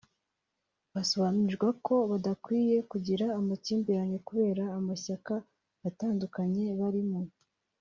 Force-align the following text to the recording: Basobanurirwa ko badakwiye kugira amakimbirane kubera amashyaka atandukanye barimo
Basobanurirwa 0.93 1.69
ko 1.85 1.95
badakwiye 2.11 2.77
kugira 2.91 3.25
amakimbirane 3.39 4.17
kubera 4.27 4.63
amashyaka 4.77 5.33
atandukanye 5.89 6.65
barimo 6.79 7.19